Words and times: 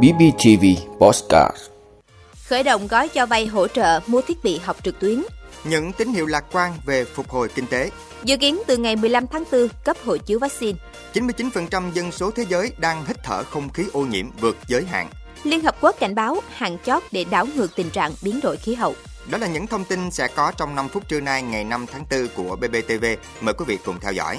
BBTV 0.00 0.64
Postcard 0.98 1.56
Khởi 2.46 2.62
động 2.62 2.86
gói 2.86 3.08
cho 3.08 3.26
vay 3.26 3.46
hỗ 3.46 3.68
trợ 3.68 4.00
mua 4.06 4.20
thiết 4.20 4.44
bị 4.44 4.58
học 4.58 4.76
trực 4.82 4.98
tuyến. 4.98 5.22
Những 5.64 5.92
tín 5.92 6.12
hiệu 6.12 6.26
lạc 6.26 6.44
quan 6.52 6.72
về 6.86 7.04
phục 7.04 7.28
hồi 7.30 7.48
kinh 7.48 7.66
tế. 7.66 7.90
Dự 8.24 8.36
kiến 8.36 8.62
từ 8.66 8.76
ngày 8.76 8.96
15 8.96 9.26
tháng 9.26 9.44
4 9.52 9.68
cấp 9.84 9.96
hộ 10.04 10.16
chiếu 10.16 10.38
vaccine. 10.38 10.78
99% 11.12 11.92
dân 11.92 12.12
số 12.12 12.30
thế 12.30 12.44
giới 12.48 12.72
đang 12.78 13.04
hít 13.06 13.16
thở 13.24 13.44
không 13.44 13.68
khí 13.68 13.84
ô 13.92 14.00
nhiễm 14.00 14.26
vượt 14.40 14.56
giới 14.66 14.84
hạn. 14.84 15.08
Liên 15.44 15.60
Hợp 15.60 15.76
Quốc 15.80 15.96
cảnh 16.00 16.14
báo 16.14 16.36
hạn 16.48 16.76
chót 16.84 17.02
để 17.12 17.24
đảo 17.30 17.46
ngược 17.56 17.76
tình 17.76 17.90
trạng 17.90 18.12
biến 18.22 18.40
đổi 18.42 18.56
khí 18.56 18.74
hậu. 18.74 18.94
Đó 19.30 19.38
là 19.38 19.46
những 19.46 19.66
thông 19.66 19.84
tin 19.84 20.10
sẽ 20.10 20.28
có 20.28 20.52
trong 20.56 20.74
5 20.74 20.88
phút 20.88 21.08
trưa 21.08 21.20
nay 21.20 21.42
ngày 21.42 21.64
5 21.64 21.86
tháng 21.92 22.04
4 22.10 22.28
của 22.36 22.56
BBTV. 22.56 23.04
Mời 23.40 23.54
quý 23.54 23.64
vị 23.68 23.78
cùng 23.84 24.00
theo 24.00 24.12
dõi. 24.12 24.38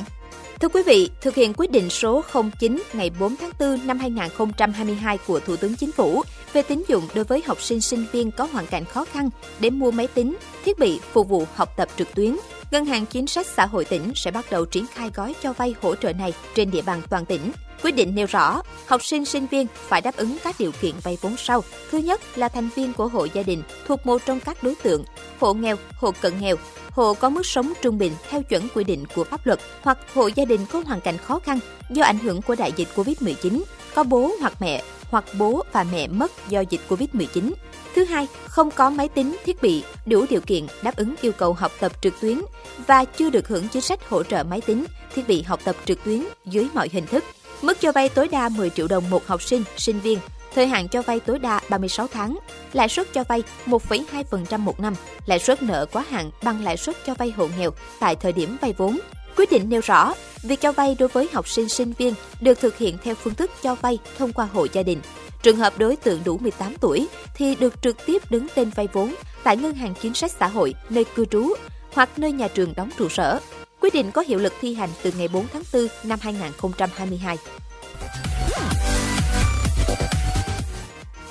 Thưa 0.59 0.67
quý 0.67 0.83
vị, 0.83 1.09
thực 1.21 1.35
hiện 1.35 1.53
quyết 1.57 1.71
định 1.71 1.89
số 1.89 2.23
09 2.59 2.83
ngày 2.93 3.11
4 3.19 3.35
tháng 3.35 3.51
4 3.59 3.87
năm 3.87 3.99
2022 3.99 5.17
của 5.27 5.39
Thủ 5.39 5.55
tướng 5.55 5.75
Chính 5.75 5.91
phủ 5.91 6.23
về 6.53 6.61
tín 6.61 6.83
dụng 6.87 7.03
đối 7.15 7.25
với 7.25 7.43
học 7.47 7.61
sinh 7.61 7.81
sinh 7.81 8.05
viên 8.11 8.31
có 8.31 8.47
hoàn 8.51 8.67
cảnh 8.67 8.85
khó 8.85 9.05
khăn 9.05 9.29
để 9.59 9.69
mua 9.69 9.91
máy 9.91 10.07
tính, 10.07 10.37
thiết 10.65 10.79
bị 10.79 10.99
phục 11.11 11.29
vụ 11.29 11.45
học 11.55 11.73
tập 11.77 11.89
trực 11.97 12.15
tuyến. 12.15 12.35
Ngân 12.71 12.85
hàng 12.85 13.05
Chính 13.05 13.27
sách 13.27 13.47
Xã 13.47 13.65
hội 13.65 13.85
tỉnh 13.85 14.11
sẽ 14.15 14.31
bắt 14.31 14.45
đầu 14.51 14.65
triển 14.65 14.85
khai 14.93 15.09
gói 15.15 15.35
cho 15.41 15.53
vay 15.53 15.75
hỗ 15.81 15.95
trợ 15.95 16.13
này 16.13 16.33
trên 16.55 16.71
địa 16.71 16.81
bàn 16.81 17.01
toàn 17.09 17.25
tỉnh. 17.25 17.51
Quyết 17.83 17.95
định 17.95 18.15
nêu 18.15 18.27
rõ, 18.29 18.61
học 18.85 19.05
sinh 19.05 19.25
sinh 19.25 19.47
viên 19.47 19.67
phải 19.75 20.01
đáp 20.01 20.15
ứng 20.15 20.37
các 20.43 20.55
điều 20.59 20.71
kiện 20.81 20.95
vay 21.03 21.17
vốn 21.21 21.37
sau. 21.37 21.63
Thứ 21.91 21.97
nhất 21.97 22.21
là 22.37 22.47
thành 22.47 22.69
viên 22.75 22.93
của 22.93 23.07
hộ 23.07 23.27
gia 23.33 23.43
đình 23.43 23.63
thuộc 23.87 24.05
một 24.05 24.21
trong 24.25 24.39
các 24.39 24.63
đối 24.63 24.75
tượng 24.75 25.03
hộ 25.39 25.53
nghèo, 25.53 25.75
hộ 25.95 26.11
cận 26.21 26.33
nghèo, 26.39 26.55
hộ 26.91 27.13
có 27.13 27.29
mức 27.29 27.45
sống 27.45 27.73
trung 27.81 27.97
bình 27.97 28.13
theo 28.29 28.43
chuẩn 28.43 28.67
quy 28.75 28.83
định 28.83 29.05
của 29.15 29.23
pháp 29.23 29.45
luật 29.45 29.59
hoặc 29.81 29.97
hộ 30.13 30.29
gia 30.35 30.45
đình 30.45 30.65
có 30.71 30.83
hoàn 30.85 31.01
cảnh 31.01 31.17
khó 31.17 31.39
khăn 31.39 31.59
do 31.89 32.03
ảnh 32.03 32.19
hưởng 32.19 32.41
của 32.41 32.55
đại 32.55 32.71
dịch 32.75 32.87
Covid-19, 32.95 33.63
có 33.95 34.03
bố 34.03 34.31
hoặc 34.39 34.53
mẹ 34.59 34.83
hoặc 35.09 35.25
bố 35.37 35.63
và 35.71 35.85
mẹ 35.91 36.07
mất 36.07 36.31
do 36.49 36.63
dịch 36.69 36.81
Covid-19. 36.89 37.51
Thứ 37.95 38.03
hai, 38.03 38.27
không 38.45 38.71
có 38.71 38.89
máy 38.89 39.09
tính, 39.09 39.37
thiết 39.45 39.61
bị 39.61 39.83
đủ 40.05 40.25
điều 40.29 40.41
kiện 40.41 40.67
đáp 40.81 40.95
ứng 40.95 41.15
yêu 41.21 41.31
cầu 41.31 41.53
học 41.53 41.71
tập 41.79 41.91
trực 42.01 42.21
tuyến 42.21 42.41
và 42.87 43.05
chưa 43.05 43.29
được 43.29 43.47
hưởng 43.47 43.67
chính 43.67 43.81
sách 43.81 44.09
hỗ 44.09 44.23
trợ 44.23 44.43
máy 44.43 44.61
tính, 44.61 44.85
thiết 45.15 45.27
bị 45.27 45.41
học 45.41 45.59
tập 45.63 45.75
trực 45.85 46.03
tuyến 46.03 46.23
dưới 46.45 46.67
mọi 46.73 46.89
hình 46.91 47.05
thức. 47.05 47.23
Mức 47.63 47.81
cho 47.81 47.91
vay 47.91 48.09
tối 48.09 48.27
đa 48.27 48.49
10 48.49 48.69
triệu 48.69 48.87
đồng 48.87 49.09
một 49.09 49.27
học 49.27 49.41
sinh, 49.41 49.63
sinh 49.77 49.99
viên, 49.99 50.19
thời 50.55 50.67
hạn 50.67 50.87
cho 50.87 51.01
vay 51.01 51.19
tối 51.19 51.39
đa 51.39 51.61
36 51.69 52.07
tháng, 52.07 52.39
lãi 52.73 52.89
suất 52.89 53.13
cho 53.13 53.23
vay 53.23 53.43
1,2% 53.65 54.59
một 54.59 54.79
năm, 54.79 54.95
lãi 55.25 55.39
suất 55.39 55.63
nợ 55.63 55.85
quá 55.91 56.05
hạn 56.09 56.31
bằng 56.43 56.63
lãi 56.63 56.77
suất 56.77 56.95
cho 57.05 57.13
vay 57.13 57.31
hộ 57.31 57.47
nghèo 57.57 57.71
tại 57.99 58.15
thời 58.15 58.31
điểm 58.31 58.57
vay 58.61 58.73
vốn. 58.77 58.99
Quyết 59.37 59.51
định 59.51 59.69
nêu 59.69 59.81
rõ, 59.83 60.13
việc 60.41 60.61
cho 60.61 60.71
vay 60.71 60.95
đối 60.99 61.09
với 61.09 61.29
học 61.33 61.47
sinh 61.47 61.69
sinh 61.69 61.93
viên 61.97 62.13
được 62.41 62.59
thực 62.59 62.77
hiện 62.77 62.97
theo 63.03 63.15
phương 63.15 63.35
thức 63.35 63.51
cho 63.61 63.75
vay 63.75 63.99
thông 64.17 64.33
qua 64.33 64.47
hộ 64.53 64.67
gia 64.73 64.83
đình. 64.83 65.01
Trường 65.43 65.57
hợp 65.57 65.77
đối 65.77 65.95
tượng 65.95 66.21
đủ 66.25 66.37
18 66.37 66.75
tuổi 66.81 67.07
thì 67.35 67.55
được 67.55 67.81
trực 67.81 68.05
tiếp 68.05 68.31
đứng 68.31 68.47
tên 68.55 68.69
vay 68.75 68.87
vốn 68.93 69.15
tại 69.43 69.57
ngân 69.57 69.73
hàng 69.73 69.93
chính 70.01 70.13
sách 70.13 70.31
xã 70.39 70.47
hội 70.47 70.73
nơi 70.89 71.05
cư 71.15 71.25
trú 71.25 71.53
hoặc 71.93 72.19
nơi 72.19 72.31
nhà 72.31 72.47
trường 72.47 72.73
đóng 72.75 72.89
trụ 72.97 73.09
sở. 73.09 73.39
Quyết 73.83 73.93
định 73.93 74.11
có 74.11 74.23
hiệu 74.27 74.39
lực 74.39 74.53
thi 74.61 74.73
hành 74.73 74.89
từ 75.03 75.11
ngày 75.17 75.27
4 75.27 75.47
tháng 75.53 75.63
4 75.73 75.87
năm 76.03 76.19
2022. 76.21 77.37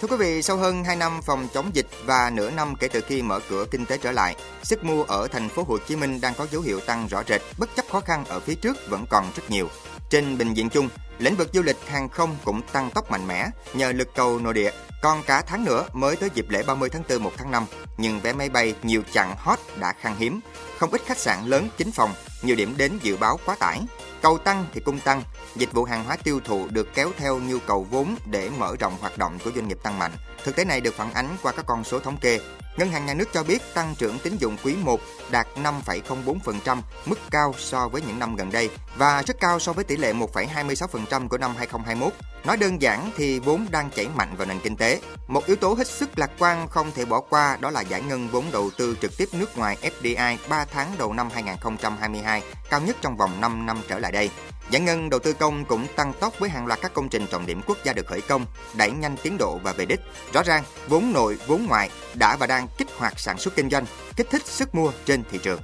Thưa 0.00 0.08
quý 0.08 0.17
vị, 0.17 0.42
sau 0.42 0.56
hơn 0.56 0.84
2 0.84 0.97
năm 0.97 1.20
phòng 1.27 1.48
chống 1.55 1.70
dịch 1.73 1.86
và 2.05 2.30
nửa 2.34 2.50
năm 2.50 2.75
kể 2.80 2.89
từ 2.89 3.00
khi 3.00 3.23
mở 3.23 3.41
cửa 3.50 3.64
kinh 3.70 3.86
tế 3.86 3.98
trở 3.98 4.12
lại, 4.12 4.36
sức 4.62 4.84
mua 4.84 5.03
ở 5.03 5.28
thành 5.28 5.48
phố 5.48 5.64
Hồ 5.69 5.78
Chí 5.78 5.97
Minh 5.97 6.20
đang 6.20 6.34
có 6.34 6.47
dấu 6.50 6.62
hiệu 6.62 6.80
tăng 6.80 7.06
rõ 7.08 7.23
rệt, 7.28 7.41
bất 7.58 7.77
chấp 7.77 7.84
khó 7.91 8.00
khăn 8.00 8.25
ở 8.25 8.41
phía 8.41 8.55
trước 8.55 8.77
vẫn 8.89 9.05
còn 9.11 9.25
rất 9.36 9.50
nhiều. 9.50 9.69
Trên 10.11 10.39
bình 10.39 10.55
diện 10.55 10.69
chung, 10.69 10.89
lĩnh 11.19 11.34
vực 11.34 11.50
du 11.53 11.62
lịch 11.62 11.78
hàng 11.86 12.08
không 12.08 12.36
cũng 12.45 12.61
tăng 12.73 12.91
tốc 12.91 13.11
mạnh 13.11 13.28
mẽ 13.28 13.47
nhờ 13.75 13.92
lực 13.92 14.08
cầu 14.14 14.39
nội 14.39 14.55
địa. 14.55 14.70
Còn 15.03 15.22
cả 15.22 15.42
tháng 15.42 15.64
nữa 15.64 15.86
mới 15.92 16.17
tới 16.17 16.31
dịp 16.34 16.47
lễ 16.48 16.62
30 16.67 16.89
tháng 16.89 17.03
4 17.08 17.22
1 17.22 17.31
tháng 17.36 17.50
5, 17.50 17.67
nhưng 17.97 18.20
vé 18.20 18.33
máy 18.33 18.48
bay 18.48 18.75
nhiều 18.83 19.03
chặng 19.12 19.36
hot 19.39 19.58
đã 19.81 19.92
khan 19.92 20.17
hiếm. 20.18 20.40
Không 20.79 20.90
ít 20.90 21.02
khách 21.07 21.18
sạn 21.18 21.46
lớn 21.46 21.68
chín 21.77 21.92
phòng, 21.92 22.14
nhiều 22.42 22.57
điểm 22.57 22.74
đến 22.77 22.98
dự 23.02 23.17
báo 23.17 23.39
quá 23.46 23.57
tải. 23.58 23.80
Cầu 24.23 24.39
tăng 24.39 24.67
thì 24.74 24.80
cung 24.80 25.01
tăng, 25.01 25.23
dịch 25.57 25.73
vụ 25.73 25.85
hàng 25.85 26.05
hóa 26.05 26.17
tiêu 26.17 26.40
thụ 26.45 26.67
được 26.70 26.95
kéo 26.95 27.11
theo 27.17 27.39
nhu 27.39 27.58
cầu 27.67 27.86
vốn 27.90 28.17
để 28.27 28.51
mở 28.58 28.77
rộng 28.80 28.96
hoạt 29.01 29.18
động 29.18 29.39
của 29.45 29.51
doanh 29.55 29.68
nghiệp 29.68 29.79
tăng 29.83 29.98
mạnh. 29.98 30.13
Thực 30.45 30.57
tế 30.57 30.64
này 30.64 30.80
được 30.80 30.95
phản 30.95 31.13
ánh 31.13 31.36
qua 31.42 31.52
các 31.52 31.67
con 31.67 31.84
số 31.84 32.01
thống 32.01 32.17
kê. 32.17 32.40
Ngân 32.77 32.90
hàng 32.90 33.06
nhà 33.06 33.14
nước 33.14 33.33
cho 33.33 33.42
biết 33.42 33.62
tăng 33.74 33.94
trưởng 33.98 34.18
tín 34.18 34.36
dụng 34.36 34.56
quý 34.64 34.77
1 34.83 35.00
đạt 35.30 35.46
5,04%, 35.56 36.80
mức 37.06 37.18
cao 37.30 37.55
so 37.58 37.88
với 37.88 38.02
những 38.02 38.18
năm 38.18 38.36
gần 38.36 38.50
đây 38.52 38.70
và 38.96 39.22
rất 39.22 39.40
cao 39.40 39.60
so 39.60 39.72
với 39.72 39.84
tỷ 39.84 39.96
lệ 39.96 40.12
1,26% 40.12 41.28
của 41.28 41.38
năm 41.38 41.55
2021. 41.56 42.12
Nói 42.44 42.56
đơn 42.56 42.83
giản 42.83 43.10
thì 43.16 43.38
vốn 43.38 43.66
đang 43.70 43.90
chảy 43.90 44.08
mạnh 44.16 44.36
vào 44.36 44.46
nền 44.46 44.60
kinh 44.60 44.77
tế. 44.77 45.00
Một 45.27 45.46
yếu 45.46 45.56
tố 45.56 45.74
hết 45.74 45.86
sức 45.86 46.18
lạc 46.18 46.30
quan 46.38 46.68
không 46.68 46.90
thể 46.94 47.05
bỏ 47.05 47.20
qua 47.20 47.56
đó 47.60 47.70
là 47.70 47.80
giải 47.80 48.02
ngân 48.02 48.28
vốn 48.28 48.44
đầu 48.52 48.70
tư 48.78 48.96
trực 49.02 49.16
tiếp 49.16 49.28
nước 49.33 49.58
ngoài 49.58 49.77
FDI 50.02 50.36
3 50.48 50.64
tháng 50.64 50.92
đầu 50.98 51.12
năm 51.12 51.28
2022, 51.34 52.42
cao 52.70 52.80
nhất 52.80 52.96
trong 53.00 53.16
vòng 53.16 53.40
5 53.40 53.66
năm 53.66 53.80
trở 53.89 53.98
lại 53.98 54.12
đây. 54.12 54.30
Giải 54.72 54.80
ngân 54.80 55.10
đầu 55.10 55.20
tư 55.20 55.33
công 55.33 55.64
cũng 55.64 55.86
tăng 55.96 56.12
tốc 56.20 56.38
với 56.38 56.50
hàng 56.50 56.66
loạt 56.66 56.80
các 56.83 56.94
công 56.94 57.08
trình 57.08 57.27
trọng 57.30 57.46
điểm 57.46 57.60
quốc 57.66 57.78
gia 57.84 57.92
được 57.92 58.06
khởi 58.06 58.20
công, 58.20 58.46
đẩy 58.77 58.90
nhanh 58.90 59.16
tiến 59.22 59.38
độ 59.38 59.58
và 59.62 59.72
về 59.72 59.84
đích. 59.84 60.00
Rõ 60.33 60.42
ràng, 60.42 60.64
vốn 60.88 61.12
nội, 61.12 61.38
vốn 61.46 61.66
ngoại 61.66 61.90
đã 62.14 62.36
và 62.36 62.46
đang 62.46 62.68
kích 62.78 62.88
hoạt 62.96 63.20
sản 63.20 63.38
xuất 63.38 63.56
kinh 63.56 63.70
doanh, 63.70 63.86
kích 64.16 64.30
thích 64.30 64.46
sức 64.46 64.74
mua 64.74 64.92
trên 65.05 65.22
thị 65.30 65.38
trường. 65.42 65.60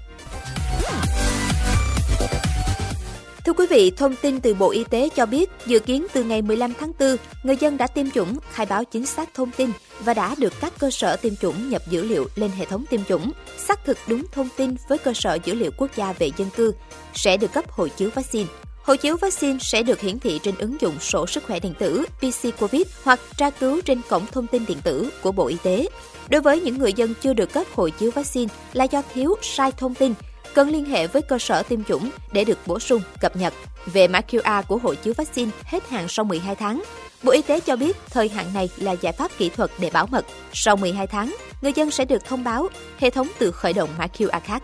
Thưa 3.44 3.52
quý 3.52 3.66
vị, 3.70 3.90
thông 3.90 4.16
tin 4.16 4.40
từ 4.40 4.54
Bộ 4.54 4.70
Y 4.70 4.84
tế 4.84 5.08
cho 5.16 5.26
biết, 5.26 5.50
dự 5.66 5.78
kiến 5.78 6.06
từ 6.12 6.24
ngày 6.24 6.42
15 6.42 6.72
tháng 6.80 6.92
4, 6.98 7.16
người 7.42 7.56
dân 7.56 7.76
đã 7.76 7.86
tiêm 7.86 8.10
chủng, 8.10 8.38
khai 8.52 8.66
báo 8.66 8.84
chính 8.84 9.06
xác 9.06 9.34
thông 9.34 9.50
tin 9.50 9.70
và 10.00 10.14
đã 10.14 10.34
được 10.38 10.52
các 10.60 10.72
cơ 10.78 10.90
sở 10.90 11.16
tiêm 11.16 11.36
chủng 11.36 11.70
nhập 11.70 11.82
dữ 11.90 12.04
liệu 12.04 12.26
lên 12.34 12.50
hệ 12.50 12.64
thống 12.64 12.84
tiêm 12.90 13.04
chủng, 13.04 13.32
xác 13.58 13.84
thực 13.84 13.98
đúng 14.06 14.24
thông 14.32 14.48
tin 14.56 14.76
với 14.88 14.98
cơ 14.98 15.12
sở 15.14 15.38
dữ 15.44 15.54
liệu 15.54 15.70
quốc 15.76 15.90
gia 15.96 16.12
về 16.12 16.30
dân 16.36 16.50
cư, 16.56 16.72
sẽ 17.14 17.36
được 17.36 17.52
cấp 17.52 17.70
hộ 17.70 17.88
chiếu 17.88 18.10
vaccine. 18.14 18.48
Hộ 18.82 18.96
chiếu 18.96 19.16
vaccine 19.16 19.58
sẽ 19.60 19.82
được 19.82 20.00
hiển 20.00 20.18
thị 20.18 20.40
trên 20.42 20.54
ứng 20.58 20.80
dụng 20.80 21.00
sổ 21.00 21.26
sức 21.26 21.44
khỏe 21.46 21.60
điện 21.60 21.74
tử 21.78 22.04
PC 22.18 22.58
COVID 22.60 22.82
hoặc 23.04 23.20
tra 23.36 23.50
cứu 23.50 23.80
trên 23.80 24.00
cổng 24.08 24.26
thông 24.26 24.46
tin 24.46 24.66
điện 24.66 24.78
tử 24.82 25.10
của 25.22 25.32
Bộ 25.32 25.46
Y 25.46 25.56
tế. 25.62 25.86
Đối 26.28 26.40
với 26.40 26.60
những 26.60 26.78
người 26.78 26.92
dân 26.92 27.14
chưa 27.22 27.32
được 27.32 27.52
cấp 27.52 27.66
hộ 27.74 27.88
chiếu 27.88 28.10
vaccine 28.10 28.54
là 28.72 28.84
do 28.84 29.02
thiếu 29.14 29.34
sai 29.42 29.72
thông 29.72 29.94
tin, 29.94 30.14
cần 30.54 30.68
liên 30.68 30.84
hệ 30.84 31.06
với 31.06 31.22
cơ 31.22 31.38
sở 31.38 31.62
tiêm 31.62 31.84
chủng 31.84 32.10
để 32.32 32.44
được 32.44 32.58
bổ 32.66 32.78
sung, 32.78 33.02
cập 33.20 33.36
nhật. 33.36 33.54
Về 33.86 34.08
mã 34.08 34.20
QR 34.28 34.62
của 34.68 34.78
hộ 34.78 34.94
chiếu 34.94 35.14
vaccine 35.16 35.50
hết 35.64 35.88
hạn 35.88 36.06
sau 36.08 36.24
12 36.24 36.54
tháng, 36.54 36.82
Bộ 37.22 37.32
Y 37.32 37.42
tế 37.42 37.60
cho 37.60 37.76
biết 37.76 37.96
thời 38.10 38.28
hạn 38.28 38.46
này 38.54 38.68
là 38.76 38.92
giải 38.92 39.12
pháp 39.12 39.30
kỹ 39.38 39.48
thuật 39.48 39.70
để 39.78 39.90
bảo 39.90 40.06
mật. 40.06 40.24
Sau 40.52 40.76
12 40.76 41.06
tháng, 41.06 41.36
người 41.62 41.72
dân 41.72 41.90
sẽ 41.90 42.04
được 42.04 42.24
thông 42.24 42.44
báo, 42.44 42.68
hệ 42.98 43.10
thống 43.10 43.28
tự 43.38 43.50
khởi 43.50 43.72
động 43.72 43.90
mã 43.98 44.06
QR 44.18 44.40
khác. 44.44 44.62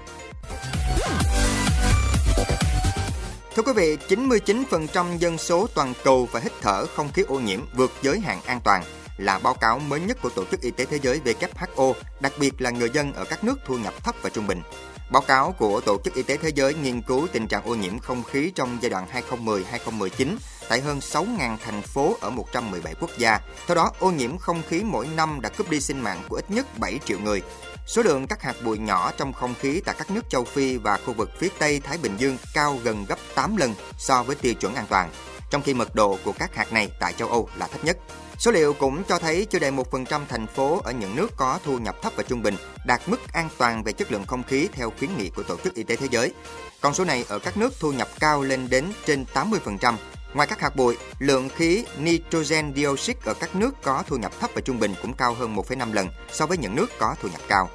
Thưa 3.57 3.63
quý 3.63 3.73
vị, 3.73 3.99
99% 4.09 5.17
dân 5.19 5.39
số 5.39 5.67
toàn 5.75 5.93
cầu 6.05 6.29
phải 6.33 6.43
hít 6.43 6.53
thở 6.61 6.87
không 6.87 7.13
khí 7.13 7.23
ô 7.23 7.41
nhiễm 7.41 7.61
vượt 7.75 7.93
giới 8.03 8.21
hạn 8.21 8.41
an 8.47 8.61
toàn 8.65 8.83
là 9.17 9.39
báo 9.39 9.55
cáo 9.55 9.79
mới 9.79 10.01
nhất 10.01 10.19
của 10.23 10.29
Tổ 10.31 10.45
chức 10.45 10.61
Y 10.61 10.71
tế 10.71 10.85
Thế 10.85 10.99
giới 11.03 11.21
WHO, 11.25 11.93
đặc 12.21 12.33
biệt 12.39 12.61
là 12.61 12.71
người 12.71 12.91
dân 12.91 13.13
ở 13.13 13.25
các 13.25 13.45
nước 13.45 13.59
thu 13.67 13.79
nhập 13.79 13.95
thấp 14.05 14.15
và 14.23 14.31
trung 14.31 14.47
bình. 14.47 14.63
Báo 15.11 15.23
cáo 15.23 15.53
của 15.53 15.81
Tổ 15.81 15.99
chức 16.05 16.15
Y 16.15 16.23
tế 16.23 16.37
Thế 16.37 16.51
giới 16.55 16.75
nghiên 16.75 17.03
cứu 17.03 17.27
tình 17.33 17.47
trạng 17.47 17.65
ô 17.65 17.75
nhiễm 17.75 17.99
không 17.99 18.23
khí 18.23 18.53
trong 18.55 18.79
giai 18.81 18.91
đoạn 18.91 19.07
2010-2019 19.31 20.37
tại 20.69 20.81
hơn 20.81 20.99
6.000 20.99 21.57
thành 21.65 21.83
phố 21.83 22.17
ở 22.21 22.31
117 22.31 22.95
quốc 23.01 23.11
gia. 23.19 23.41
Theo 23.67 23.75
đó, 23.75 23.93
ô 23.99 24.11
nhiễm 24.11 24.39
không 24.39 24.63
khí 24.69 24.83
mỗi 24.85 25.09
năm 25.17 25.41
đã 25.41 25.49
cướp 25.49 25.71
đi 25.71 25.81
sinh 25.81 26.01
mạng 26.01 26.23
của 26.29 26.37
ít 26.37 26.51
nhất 26.51 26.79
7 26.79 26.99
triệu 27.05 27.19
người. 27.19 27.43
Số 27.87 28.03
lượng 28.03 28.27
các 28.27 28.43
hạt 28.43 28.57
bụi 28.65 28.79
nhỏ 28.79 29.13
trong 29.17 29.33
không 29.33 29.55
khí 29.61 29.81
tại 29.85 29.95
các 29.99 30.11
nước 30.11 30.31
châu 30.31 30.45
Phi 30.45 30.77
và 30.77 30.99
khu 31.07 31.13
vực 31.13 31.31
phía 31.39 31.49
Tây 31.59 31.81
Thái 31.81 31.99
Bình 31.99 32.17
Dương 32.19 32.39
cao 32.55 32.79
gần 32.85 33.05
gấp 33.09 33.19
8 33.35 33.57
lần 33.57 33.75
so 33.99 34.23
với 34.23 34.37
tiêu 34.37 34.55
chuẩn 34.55 34.75
an 34.75 34.87
toàn, 34.89 35.11
trong 35.51 35.63
khi 35.63 35.75
mật 35.75 35.95
độ 35.95 36.19
của 36.25 36.33
các 36.33 36.55
hạt 36.55 36.73
này 36.73 36.91
tại 37.01 37.13
châu 37.13 37.29
Âu 37.29 37.49
là 37.57 37.67
thấp 37.67 37.85
nhất. 37.85 37.99
Số 38.39 38.51
liệu 38.51 38.73
cũng 38.73 39.05
cho 39.05 39.19
thấy 39.19 39.47
chưa 39.51 39.59
đầy 39.59 39.71
1% 39.71 40.21
thành 40.29 40.47
phố 40.47 40.81
ở 40.85 40.93
những 40.93 41.17
nước 41.17 41.31
có 41.37 41.59
thu 41.65 41.79
nhập 41.79 41.97
thấp 42.03 42.13
và 42.17 42.23
trung 42.23 42.43
bình 42.43 42.57
đạt 42.87 43.01
mức 43.07 43.33
an 43.33 43.49
toàn 43.59 43.85
về 43.85 43.93
chất 43.93 44.13
lượng 44.13 44.27
không 44.27 44.43
khí 44.43 44.69
theo 44.73 44.93
khuyến 44.99 45.17
nghị 45.17 45.29
của 45.29 45.43
Tổ 45.43 45.57
chức 45.65 45.75
Y 45.75 45.83
tế 45.83 45.97
Thế 45.97 46.07
giới. 46.11 46.33
Con 46.81 46.95
số 46.95 47.05
này 47.05 47.25
ở 47.29 47.39
các 47.39 47.57
nước 47.57 47.73
thu 47.81 47.93
nhập 47.93 48.09
cao 48.21 48.43
lên 48.43 48.69
đến 48.71 48.93
trên 49.07 49.25
80%. 49.35 49.95
Ngoài 50.35 50.47
các 50.47 50.61
hạt 50.61 50.77
bụi, 50.77 50.97
lượng 51.19 51.49
khí 51.49 51.85
nitrogen 51.99 52.73
dioxide 52.77 53.21
ở 53.25 53.35
các 53.35 53.57
nước 53.57 53.83
có 53.83 54.03
thu 54.07 54.17
nhập 54.17 54.33
thấp 54.41 54.51
và 54.55 54.61
trung 54.61 54.79
bình 54.79 54.95
cũng 55.03 55.13
cao 55.15 55.35
hơn 55.35 55.57
1,5 55.57 55.93
lần 55.93 56.09
so 56.33 56.47
với 56.47 56.59
những 56.59 56.77
nước 56.77 56.87
có 56.99 57.15
thu 57.23 57.29
nhập 57.29 57.41
cao. 57.49 57.71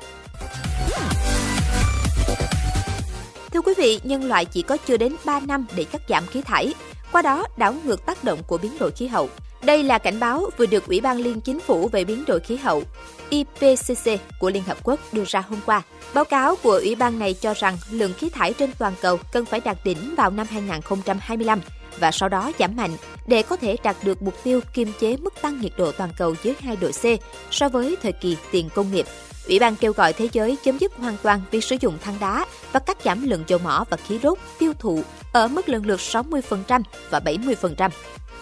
Thưa 3.51 3.61
quý 3.61 3.73
vị, 3.77 3.99
nhân 4.03 4.23
loại 4.23 4.45
chỉ 4.45 4.61
có 4.61 4.77
chưa 4.77 4.97
đến 4.97 5.15
3 5.25 5.39
năm 5.39 5.65
để 5.75 5.83
cắt 5.83 6.01
giảm 6.09 6.27
khí 6.27 6.41
thải, 6.41 6.73
qua 7.11 7.21
đó 7.21 7.47
đảo 7.57 7.75
ngược 7.83 8.05
tác 8.05 8.23
động 8.23 8.43
của 8.47 8.57
biến 8.57 8.77
đổi 8.79 8.91
khí 8.91 9.07
hậu. 9.07 9.29
Đây 9.63 9.83
là 9.83 9.97
cảnh 9.97 10.19
báo 10.19 10.49
vừa 10.57 10.65
được 10.65 10.87
Ủy 10.87 11.01
ban 11.01 11.17
Liên 11.17 11.41
Chính 11.41 11.59
phủ 11.59 11.87
về 11.87 12.03
biến 12.03 12.23
đổi 12.27 12.39
khí 12.39 12.55
hậu 12.55 12.83
IPCC 13.29 14.11
của 14.39 14.49
Liên 14.49 14.63
Hợp 14.63 14.77
Quốc 14.83 14.99
đưa 15.11 15.23
ra 15.27 15.43
hôm 15.49 15.59
qua. 15.65 15.81
Báo 16.13 16.25
cáo 16.25 16.55
của 16.63 16.71
Ủy 16.71 16.95
ban 16.95 17.19
này 17.19 17.33
cho 17.33 17.53
rằng 17.53 17.77
lượng 17.91 18.13
khí 18.17 18.29
thải 18.29 18.53
trên 18.53 18.69
toàn 18.79 18.93
cầu 19.01 19.19
cần 19.31 19.45
phải 19.45 19.59
đạt 19.59 19.77
đỉnh 19.83 20.15
vào 20.15 20.31
năm 20.31 20.47
2025 20.49 21.61
và 21.99 22.11
sau 22.11 22.29
đó 22.29 22.51
giảm 22.59 22.75
mạnh 22.75 22.91
để 23.27 23.43
có 23.43 23.55
thể 23.55 23.75
đạt 23.83 23.95
được 24.03 24.21
mục 24.21 24.33
tiêu 24.43 24.61
kiềm 24.73 24.91
chế 24.99 25.17
mức 25.17 25.33
tăng 25.41 25.61
nhiệt 25.61 25.71
độ 25.77 25.91
toàn 25.91 26.09
cầu 26.17 26.35
dưới 26.43 26.53
2 26.59 26.75
độ 26.75 26.91
C 26.91 27.05
so 27.51 27.69
với 27.69 27.97
thời 28.01 28.11
kỳ 28.11 28.37
tiền 28.51 28.69
công 28.75 28.91
nghiệp. 28.91 29.05
Ủy 29.47 29.59
ban 29.59 29.75
kêu 29.75 29.93
gọi 29.93 30.13
thế 30.13 30.29
giới 30.31 30.57
chấm 30.63 30.77
dứt 30.77 30.95
hoàn 30.97 31.17
toàn 31.23 31.41
việc 31.51 31.63
sử 31.63 31.77
dụng 31.79 31.97
than 32.01 32.15
đá 32.19 32.45
và 32.71 32.79
cắt 32.79 32.97
giảm 33.03 33.29
lượng 33.29 33.43
dầu 33.47 33.59
mỏ 33.63 33.85
và 33.89 33.97
khí 33.97 34.19
đốt 34.23 34.37
tiêu 34.59 34.73
thụ 34.79 35.03
ở 35.33 35.47
mức 35.47 35.69
lần 35.69 35.85
lượt 35.85 35.99
60% 35.99 36.81
và 37.09 37.19
70%. 37.19 37.89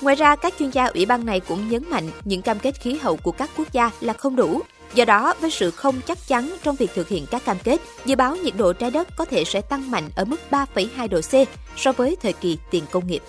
Ngoài 0.02 0.16
ra, 0.16 0.36
các 0.36 0.54
chuyên 0.60 0.70
gia 0.70 0.86
ủy 0.86 1.06
ban 1.06 1.26
này 1.26 1.40
cũng 1.40 1.70
nhấn 1.70 1.90
mạnh 1.90 2.10
những 2.26 2.42
cam 2.42 2.60
kết 2.60 2.82
khí 2.82 2.98
hậu 3.02 3.18
của 3.18 3.32
các 3.32 3.50
quốc 3.58 3.72
gia 3.72 3.92
là 4.02 4.14
không 4.14 4.36
đủ. 4.36 4.62
Do 4.94 5.06
đó, 5.06 5.34
với 5.42 5.52
sự 5.52 5.72
không 5.72 6.02
chắc 6.08 6.18
chắn 6.28 6.56
trong 6.64 6.76
việc 6.76 6.92
thực 6.96 7.08
hiện 7.08 7.26
các 7.32 7.46
cam 7.46 7.58
kết, 7.64 7.82
dự 8.06 8.16
báo 8.16 8.36
nhiệt 8.36 8.54
độ 8.58 8.74
trái 8.74 8.92
đất 8.92 9.08
có 9.18 9.26
thể 9.26 9.44
sẽ 9.44 9.62
tăng 9.62 9.92
mạnh 9.92 10.10
ở 10.16 10.26
mức 10.26 10.40
3,2 10.52 11.08
độ 11.08 11.22
C 11.22 11.34
so 11.78 11.92
với 11.92 12.18
thời 12.22 12.34
kỳ 12.34 12.58
tiền 12.72 12.84
công 12.92 13.08
nghiệp. 13.08 13.22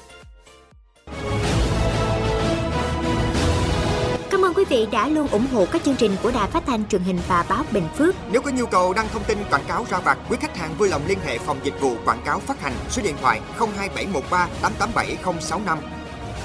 Cảm 4.30 4.44
ơn 4.44 4.54
quý 4.54 4.64
vị 4.68 4.86
đã 4.92 5.08
luôn 5.08 5.28
ủng 5.28 5.46
hộ 5.52 5.66
các 5.72 5.84
chương 5.84 5.96
trình 5.96 6.16
của 6.22 6.30
Đài 6.30 6.50
Phát 6.50 6.62
thanh 6.66 6.88
truyền 6.88 7.02
hình 7.02 7.18
và 7.28 7.44
báo 7.48 7.64
Bình 7.72 7.88
Phước. 7.96 8.14
Nếu 8.32 8.42
có 8.42 8.50
nhu 8.50 8.66
cầu 8.66 8.92
đăng 8.92 9.08
thông 9.08 9.24
tin 9.24 9.38
quảng 9.50 9.64
cáo 9.68 9.86
ra 9.90 9.98
vặt, 9.98 10.18
quý 10.30 10.36
khách 10.40 10.56
hàng 10.56 10.74
vui 10.78 10.88
lòng 10.88 11.02
liên 11.06 11.18
hệ 11.24 11.38
phòng 11.38 11.58
dịch 11.64 11.80
vụ 11.80 11.96
quảng 12.04 12.22
cáo 12.24 12.40
phát 12.40 12.60
hành 12.60 12.72
số 12.90 13.02
điện 13.02 13.14
thoại 13.20 13.40
02713 13.58 14.48
887065. 14.62 15.97